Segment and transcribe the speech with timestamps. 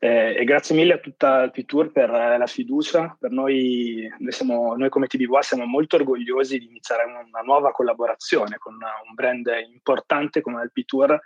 [0.00, 3.16] Eh, e grazie mille a tutta il P-Tour per la fiducia.
[3.18, 8.58] Per noi, noi, siamo, noi come TBVA siamo molto orgogliosi di iniziare una nuova collaborazione
[8.58, 11.20] con un brand importante come il P-Tour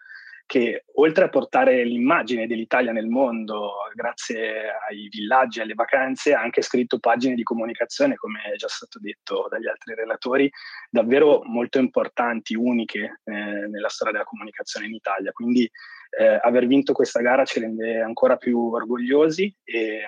[0.52, 6.60] che oltre a portare l'immagine dell'Italia nel mondo grazie ai villaggi, alle vacanze, ha anche
[6.60, 10.50] scritto pagine di comunicazione, come è già stato detto dagli altri relatori,
[10.90, 15.32] davvero molto importanti, uniche eh, nella storia della comunicazione in Italia.
[15.32, 15.62] Quindi
[16.18, 20.02] eh, aver vinto questa gara ci rende ancora più orgogliosi e,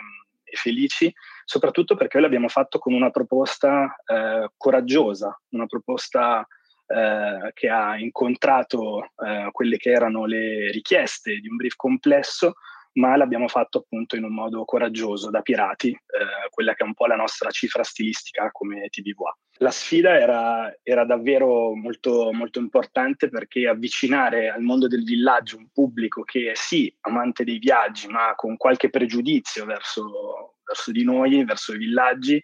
[0.45, 1.11] e felici,
[1.47, 6.47] soprattutto perché l'abbiamo fatto con una proposta eh, coraggiosa, una proposta
[6.87, 12.55] eh, che ha incontrato eh, quelle che erano le richieste di un brief complesso,
[12.95, 16.95] ma l'abbiamo fatto appunto in un modo coraggioso, da pirati, eh, quella che è un
[16.95, 19.37] po' la nostra cifra stilistica come TVVA.
[19.59, 25.69] La sfida era, era davvero molto, molto importante perché avvicinare al mondo del villaggio un
[25.73, 31.45] pubblico che è sì amante dei viaggi, ma con qualche pregiudizio verso, verso di noi,
[31.45, 32.43] verso i villaggi,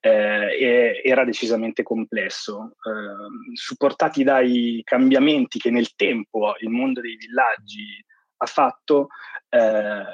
[0.00, 2.76] eh, era decisamente complesso.
[2.82, 8.04] Eh, supportati dai cambiamenti che nel tempo il mondo dei villaggi
[8.38, 9.08] ha fatto,
[9.48, 10.04] eh,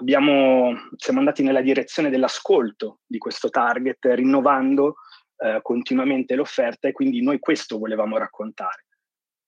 [0.00, 4.96] abbiamo, siamo andati nella direzione dell'ascolto di questo target, rinnovando
[5.36, 8.86] eh, continuamente l'offerta e quindi noi questo volevamo raccontare.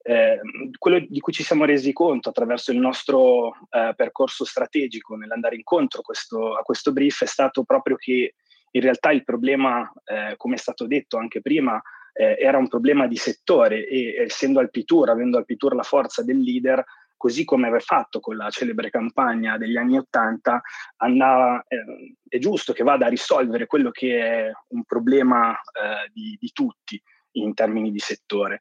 [0.05, 0.41] Eh,
[0.79, 6.03] quello di cui ci siamo resi conto attraverso il nostro eh, percorso strategico nell'andare incontro
[6.03, 8.35] questo, a questo brief è stato proprio che
[8.73, 11.81] in realtà il problema, eh, come è stato detto anche prima,
[12.13, 16.85] eh, era un problema di settore e essendo Alpitur, avendo Alpitur la forza del leader,
[17.17, 20.61] così come aveva fatto con la celebre campagna degli anni Ottanta,
[20.99, 26.51] eh, è giusto che vada a risolvere quello che è un problema eh, di, di
[26.53, 27.01] tutti
[27.33, 28.59] in termini di settore.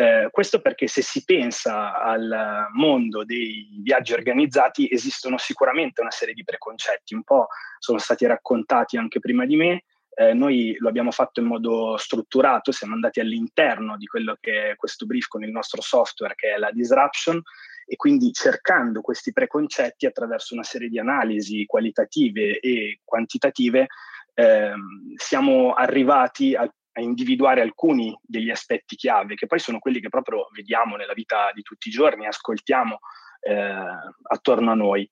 [0.00, 6.32] Eh, questo perché se si pensa al mondo dei viaggi organizzati esistono sicuramente una serie
[6.32, 7.48] di preconcetti, un po'
[7.78, 9.84] sono stati raccontati anche prima di me,
[10.14, 14.76] eh, noi lo abbiamo fatto in modo strutturato, siamo andati all'interno di quello che è
[14.76, 17.38] questo brief con il nostro software che è la disruption
[17.84, 23.88] e quindi cercando questi preconcetti attraverso una serie di analisi qualitative e quantitative
[24.32, 30.08] ehm, siamo arrivati al a individuare alcuni degli aspetti chiave, che poi sono quelli che
[30.08, 32.98] proprio vediamo nella vita di tutti i giorni, ascoltiamo
[33.40, 33.84] eh,
[34.22, 35.08] attorno a noi.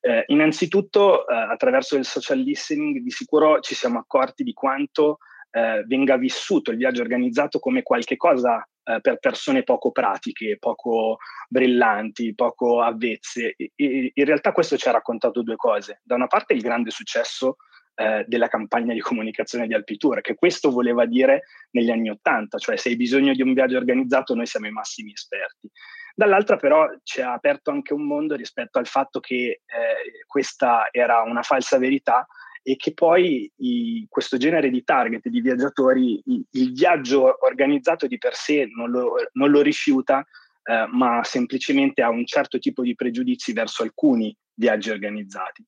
[0.00, 5.18] Eh, innanzitutto, eh, attraverso il social listening, di sicuro ci siamo accorti di quanto
[5.50, 11.18] eh, venga vissuto il viaggio organizzato come qualcosa eh, per persone poco pratiche, poco
[11.48, 13.54] brillanti, poco avvezze.
[13.56, 16.00] E, e in realtà questo ci ha raccontato due cose.
[16.02, 17.56] Da una parte il grande successo
[18.02, 22.76] eh, della campagna di comunicazione di Alpitour, che questo voleva dire negli anni Ottanta, cioè
[22.76, 25.70] se hai bisogno di un viaggio organizzato noi siamo i massimi esperti.
[26.14, 31.22] Dall'altra però ci ha aperto anche un mondo rispetto al fatto che eh, questa era
[31.22, 32.26] una falsa verità
[32.62, 38.18] e che poi i, questo genere di target di viaggiatori, i, il viaggio organizzato di
[38.18, 40.24] per sé non lo, non lo rifiuta,
[40.64, 45.64] eh, ma semplicemente ha un certo tipo di pregiudizi verso alcuni viaggi organizzati.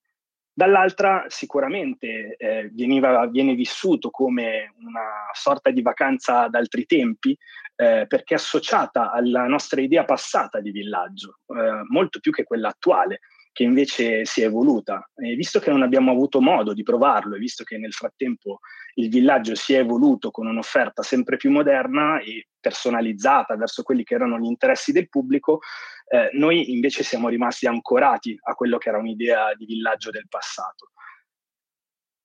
[0.56, 7.36] Dall'altra sicuramente eh, veniva, viene vissuto come una sorta di vacanza d'altri tempi
[7.74, 13.18] eh, perché associata alla nostra idea passata di villaggio, eh, molto più che quella attuale
[13.54, 15.08] che invece si è evoluta.
[15.14, 18.58] E visto che non abbiamo avuto modo di provarlo e visto che nel frattempo
[18.94, 24.14] il villaggio si è evoluto con un'offerta sempre più moderna e personalizzata verso quelli che
[24.14, 25.60] erano gli interessi del pubblico,
[26.08, 30.90] eh, noi invece siamo rimasti ancorati a quello che era un'idea di villaggio del passato.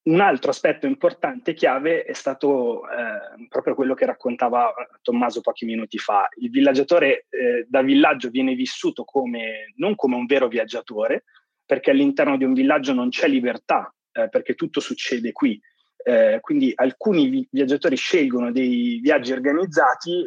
[0.09, 5.99] Un altro aspetto importante, chiave, è stato eh, proprio quello che raccontava Tommaso pochi minuti
[5.99, 6.27] fa.
[6.37, 11.25] Il villeggiatore eh, da villaggio viene vissuto come, non come un vero viaggiatore,
[11.63, 15.61] perché all'interno di un villaggio non c'è libertà, eh, perché tutto succede qui.
[16.03, 20.25] Eh, quindi alcuni vi- viaggiatori scelgono dei viaggi organizzati,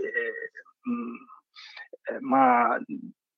[0.81, 2.81] mh, eh, ma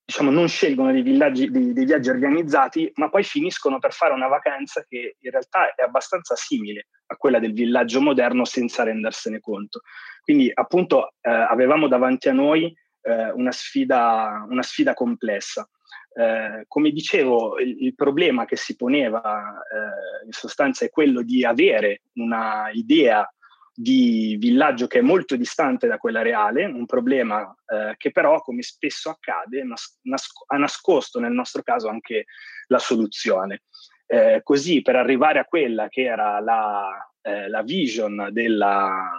[0.04, 4.28] diciamo, non scelgono dei, villaggi, dei, dei, viaggi organizzati, ma poi finiscono per fare una
[4.28, 9.81] vacanza che in realtà è abbastanza simile a quella del villaggio moderno senza rendersene conto.
[10.23, 15.69] Quindi appunto eh, avevamo davanti a noi eh, una, sfida, una, sfida, complessa.
[16.17, 21.44] Eh, come dicevo, il, il, problema che si poneva eh, in sostanza è quello di
[21.44, 23.29] avere una idea
[23.76, 28.62] di villaggio che è molto distante da quella reale, un problema eh, che però, come
[28.62, 32.26] spesso accade, nas- nas- ha nascosto nel nostro caso anche
[32.69, 33.62] la soluzione.
[34.06, 36.88] Eh, così per arrivare a quella che era la,
[37.23, 39.11] eh, la vision della,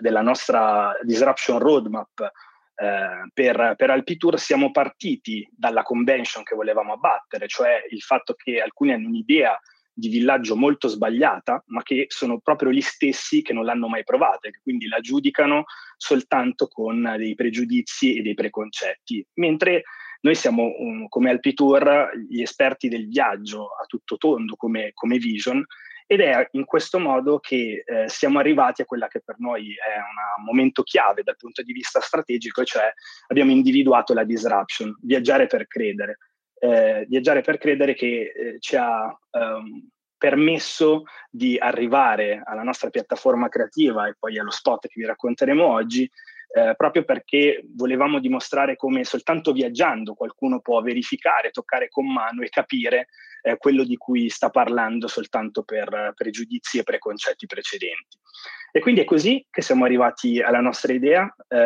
[0.00, 2.32] della, nostra disruption roadmap
[2.74, 8.60] eh, per, per Alpitour siamo partiti dalla convention che volevamo abbattere, cioè il fatto che
[8.60, 9.58] alcuni hanno un'idea
[9.98, 14.46] di villaggio molto sbagliata, ma che sono proprio gli stessi che non l'hanno mai provata
[14.46, 15.64] e che quindi la giudicano
[15.96, 19.26] soltanto con dei pregiudizi e dei preconcetti.
[19.36, 19.84] Mentre
[20.20, 25.64] noi siamo um, come Alpitour gli esperti del viaggio a tutto tondo come, come Vision
[26.06, 29.96] ed è in questo modo che eh, siamo arrivati a quella che per noi è
[30.38, 32.92] un momento chiave dal punto di vista strategico, cioè
[33.28, 36.18] abbiamo individuato la disruption, viaggiare per credere.
[36.58, 43.48] Eh, viaggiare per credere che eh, ci ha ehm, permesso di arrivare alla nostra piattaforma
[43.48, 46.10] creativa e poi allo spot che vi racconteremo oggi,
[46.48, 52.48] eh, proprio perché volevamo dimostrare come soltanto viaggiando qualcuno può verificare, toccare con mano e
[52.48, 53.08] capire
[53.42, 58.18] eh, quello di cui sta parlando soltanto per pregiudizi e preconcetti precedenti.
[58.72, 61.58] E quindi è così che siamo arrivati alla nostra idea, eh,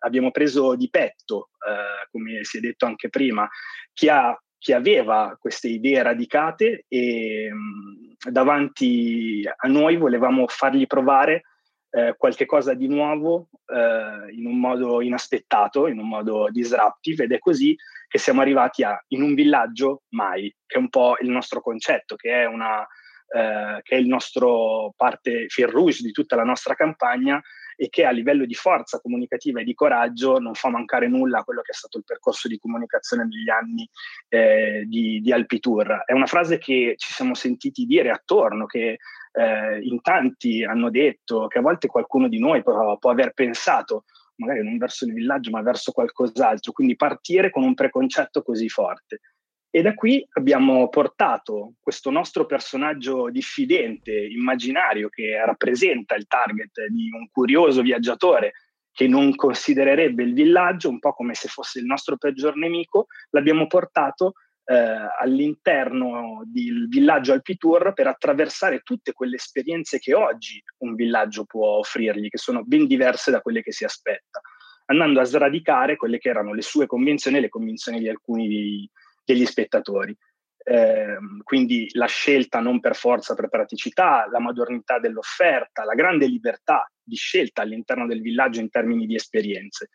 [0.00, 3.48] abbiamo preso di petto, eh, come si è detto anche prima,
[3.92, 11.44] chi ha chi aveva queste idee radicate e mh, davanti a noi volevamo fargli provare
[11.90, 17.32] eh, qualche cosa di nuovo eh, in un modo inaspettato, in un modo disruptive ed
[17.32, 17.76] è così
[18.06, 22.16] che siamo arrivati a In un villaggio mai, che è un po' il nostro concetto,
[22.16, 26.74] che è, una, eh, che è il nostro parte fil rouge di tutta la nostra
[26.74, 27.40] campagna
[27.76, 31.44] e che a livello di forza comunicativa e di coraggio non fa mancare nulla a
[31.44, 33.88] quello che è stato il percorso di comunicazione negli anni
[34.28, 36.02] eh, di, di Alpitour.
[36.04, 38.98] È una frase che ci siamo sentiti dire attorno, che
[39.32, 44.04] eh, in tanti hanno detto, che a volte qualcuno di noi può, può aver pensato,
[44.36, 49.20] magari non verso il villaggio, ma verso qualcos'altro, quindi partire con un preconcetto così forte.
[49.72, 57.08] E da qui abbiamo portato questo nostro personaggio diffidente, immaginario, che rappresenta il target di
[57.12, 58.52] un curioso viaggiatore
[58.92, 63.68] che non considererebbe il villaggio un po' come se fosse il nostro peggior nemico, l'abbiamo
[63.68, 64.32] portato
[64.70, 71.78] eh, all'interno del villaggio Alpitour per attraversare tutte quelle esperienze che oggi un villaggio può
[71.78, 74.40] offrirgli, che sono ben diverse da quelle che si aspetta,
[74.86, 78.90] andando a sradicare quelle che erano le sue convinzioni e le convinzioni di alcuni di,
[79.24, 80.16] degli spettatori.
[80.62, 86.88] Eh, quindi la scelta non per forza, per praticità, la modernità dell'offerta, la grande libertà
[87.02, 89.88] di scelta all'interno del villaggio in termini di esperienze.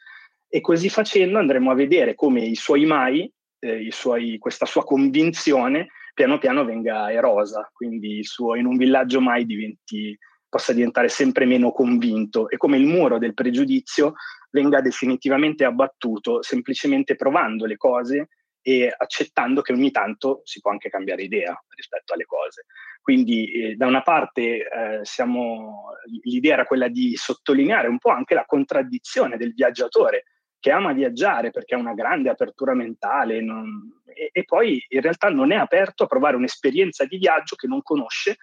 [0.49, 3.31] E così facendo andremo a vedere come i suoi mai,
[3.65, 9.45] eh, suoi, questa sua convinzione, piano piano venga erosa, quindi suo in un villaggio mai
[9.45, 10.17] diventi,
[10.47, 14.13] possa diventare sempre meno convinto e come il muro del pregiudizio
[14.51, 18.29] venga definitivamente abbattuto semplicemente provando le cose
[18.61, 22.65] e accettando che ogni tanto si può anche cambiare idea rispetto alle cose.
[23.01, 25.89] Quindi eh, da una parte eh, siamo,
[26.23, 30.23] l'idea era quella di sottolineare un po' anche la contraddizione del viaggiatore
[30.65, 35.29] che ama viaggiare perché ha una grande apertura mentale non, e, e, poi in realtà
[35.29, 38.37] non è aperto a provare un'esperienza di viaggio che non conosce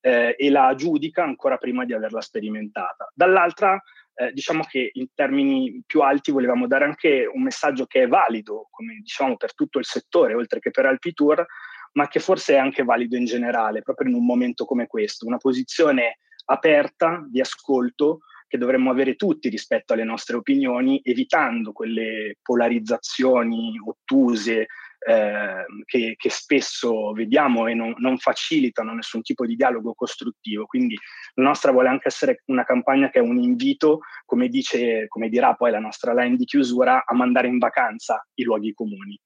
[0.00, 3.08] eh, e la giudica ancora prima di averla sperimentata.
[3.14, 3.80] Dall'altra
[4.16, 8.66] eh, diciamo che in termini più alti volevamo dare anche un messaggio che è valido,
[8.72, 11.46] come diciamo, per tutto il settore, oltre che per Alpitour,
[11.92, 15.36] ma che forse è anche valido in generale, proprio in un momento come questo, una
[15.36, 23.74] posizione aperta di ascolto che dovremmo avere tutti rispetto alle nostre opinioni, evitando quelle polarizzazioni
[23.84, 24.66] ottuse,
[24.98, 30.66] eh, che, che, spesso vediamo e non, non, facilitano nessun tipo di dialogo costruttivo.
[30.66, 30.96] Quindi
[31.34, 35.54] la nostra vuole anche essere una campagna che è un invito, come, dice, come dirà
[35.54, 39.18] poi la nostra line di chiusura, a mandare in vacanza i luoghi comuni.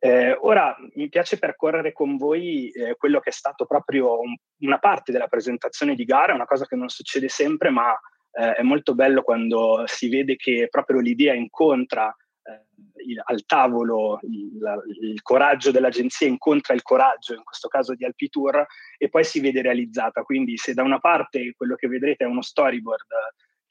[0.00, 4.78] Eh, ora mi piace percorrere con voi eh, quello che è stato proprio un, una
[4.78, 7.96] parte della presentazione di gara, una cosa che non succede sempre, ma
[8.34, 12.64] eh, è molto bello quando si vede che proprio l'idea incontra eh,
[13.06, 14.58] il, al tavolo il,
[15.00, 18.66] il, coraggio dell'agenzia incontra il coraggio, in questo caso di Alpitour,
[18.98, 20.22] e poi si vede realizzata.
[20.22, 23.06] Quindi se da una parte quello che vedrete è uno storyboard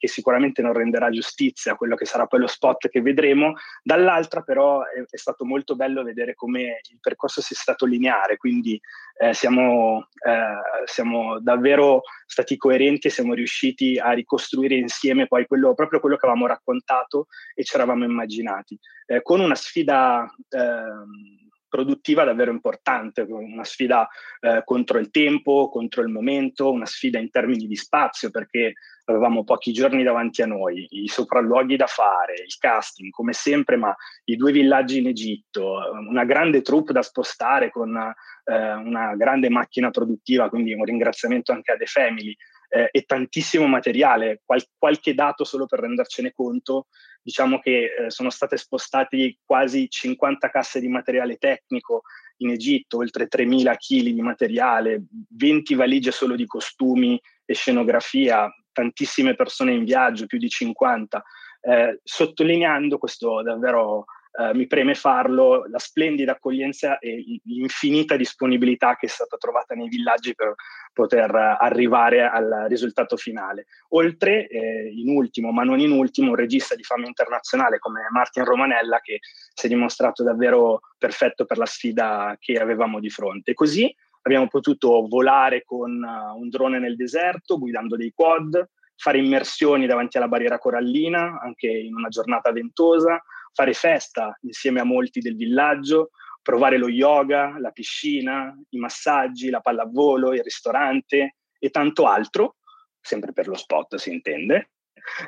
[0.04, 4.42] che sicuramente non renderà giustizia a quello che sarà poi lo spot che vedremo, dall'altra
[4.42, 8.78] però è, è stato molto bello vedere come il percorso sia stato lineare, quindi
[9.18, 15.72] eh, siamo, eh, siamo, davvero stati coerenti e siamo riusciti a ricostruire insieme poi quello,
[15.72, 21.44] proprio quello che avevamo raccontato e ci eravamo immaginati, eh, con una sfida ehm,
[21.74, 27.30] produttiva davvero importante, una sfida eh, contro il tempo, contro il momento, una sfida in
[27.30, 28.74] termini di spazio, perché
[29.06, 33.92] avevamo pochi giorni davanti a noi, i sopralluoghi da fare, il casting come sempre, ma
[34.26, 39.90] i due villaggi in Egitto, una grande troupe da spostare con eh, una grande macchina
[39.90, 42.36] produttiva, quindi un ringraziamento anche a The Family,
[42.68, 46.86] eh, e tantissimo materiale, qual- qualche dato solo per rendercene conto
[47.24, 52.02] diciamo che eh, sono state spostate quasi 50 casse di materiale tecnico
[52.38, 59.34] in Egitto, oltre 3.000 kg di materiale, 20 valigie solo di costumi e scenografia, tantissime
[59.34, 61.22] persone in viaggio, più di 50,
[61.62, 64.04] eh, sottolineando questo davvero
[64.36, 69.86] Uh, mi preme farlo, la splendida accoglienza e l'infinita disponibilità che è stata trovata nei
[69.86, 70.54] villaggi per
[70.94, 73.66] poter arrivare al risultato finale.
[73.90, 78.44] Oltre, eh, in ultimo, ma non in ultimo, un regista di fama internazionale come Martin
[78.44, 79.18] Romanella che
[79.52, 83.52] si è dimostrato davvero perfetto per la sfida che avevamo di fronte.
[83.52, 89.86] Così abbiamo potuto volare con uh, un drone nel deserto, guidando dei quad, fare immersioni
[89.86, 93.22] davanti alla barriera corallina, anche in una giornata ventosa,
[93.52, 96.10] fare festa insieme a molti del villaggio,
[96.44, 102.56] provare lo yoga, la piscina, i massaggi, la pallavolo, il ristorante e tanto altro,
[103.00, 104.72] sempre per lo spot si intende,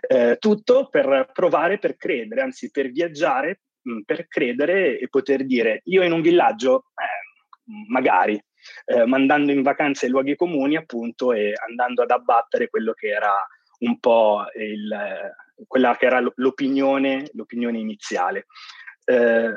[0.07, 5.81] eh, tutto per provare, per credere, anzi per viaggiare, mm, per credere e poter dire
[5.85, 8.39] io in un villaggio, eh, magari,
[8.85, 13.33] eh, mandando in vacanza ai luoghi comuni appunto e andando ad abbattere quello che era
[13.79, 15.35] un po' il,
[15.67, 18.47] quella che era l'opinione, l'opinione iniziale.
[19.05, 19.53] Eh,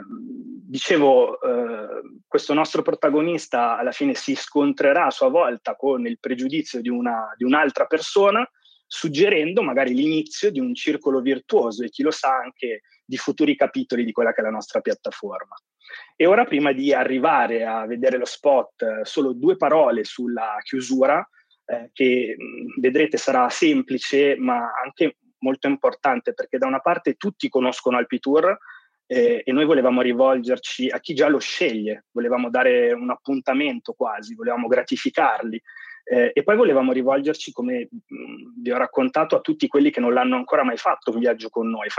[0.69, 6.79] dicevo, eh, questo nostro protagonista alla fine si scontrerà a sua volta con il pregiudizio
[6.79, 8.47] di, una, di un'altra persona,
[8.85, 14.05] suggerendo magari l'inizio di un circolo virtuoso e chi lo sa anche di futuri capitoli
[14.05, 15.55] di quella che è la nostra piattaforma.
[16.15, 21.27] E ora, prima di arrivare a vedere lo spot, solo due parole sulla chiusura,
[21.65, 27.49] eh, che mh, vedrete sarà semplice ma anche molto importante perché da una parte tutti
[27.49, 28.55] conoscono Alpitour
[29.11, 34.35] eh, e noi volevamo rivolgerci a chi già lo sceglie, volevamo dare un appuntamento quasi,
[34.35, 35.59] volevamo gratificarli
[36.03, 40.13] eh, e poi volevamo rivolgerci, come mh, vi ho raccontato, a tutti quelli che non
[40.13, 41.89] l'hanno ancora mai fatto un viaggio con noi,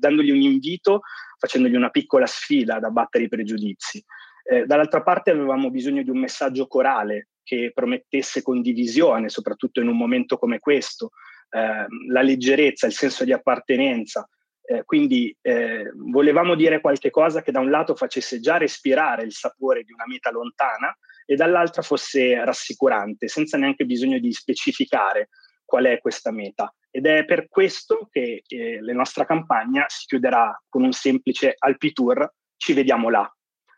[0.00, 1.02] dandogli un invito,
[1.38, 4.04] facendogli una piccola sfida ad abbattere i pregiudizi.
[4.42, 9.96] Eh, dall'altra parte avevamo bisogno di un messaggio corale che promettesse condivisione, soprattutto in un
[9.96, 11.10] momento come questo,
[11.50, 14.28] eh, la leggerezza, il senso di appartenenza.
[14.70, 19.32] Eh, quindi eh, volevamo dire qualche cosa che da un lato facesse già respirare il
[19.32, 20.96] sapore di una meta lontana
[21.26, 25.30] e dall'altra fosse rassicurante, senza neanche bisogno di specificare
[25.64, 26.72] qual è questa meta.
[26.88, 32.32] Ed è per questo che eh, la nostra campagna si chiuderà con un semplice Alpitour,
[32.56, 33.28] ci vediamo là.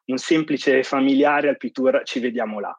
[0.07, 2.79] Un semplice familiare Alpitour, ci vediamo là.